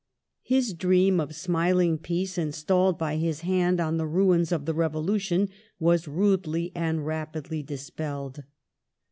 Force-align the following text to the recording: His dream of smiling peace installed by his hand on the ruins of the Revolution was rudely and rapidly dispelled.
His 0.41 0.73
dream 0.73 1.19
of 1.19 1.35
smiling 1.35 1.99
peace 1.99 2.35
installed 2.35 2.97
by 2.97 3.17
his 3.17 3.41
hand 3.41 3.79
on 3.79 3.97
the 3.97 4.07
ruins 4.07 4.51
of 4.51 4.65
the 4.65 4.73
Revolution 4.73 5.47
was 5.77 6.07
rudely 6.07 6.71
and 6.73 7.05
rapidly 7.05 7.61
dispelled. 7.61 8.41